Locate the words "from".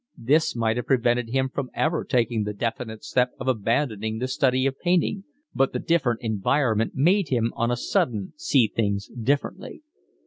1.47-1.69